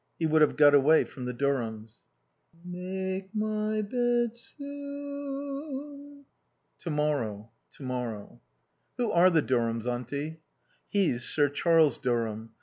He 0.17 0.25
would 0.25 0.41
have 0.41 0.55
got 0.57 0.73
away 0.73 1.03
from 1.03 1.25
the 1.25 1.31
Durhams. 1.31 2.07
..."'make 2.65 3.35
my 3.35 3.83
bed 3.83 4.35
soon...'" 4.35 6.25
To 6.79 6.89
morrow. 6.89 7.51
To 7.73 7.83
morrow. 7.83 8.41
"Who 8.97 9.11
are 9.11 9.29
the 9.29 9.43
Durhams, 9.43 9.85
Auntie?" 9.85 10.39
"He's 10.89 11.23
Sir 11.25 11.49
Charles 11.49 11.99
Durham. 11.99 12.49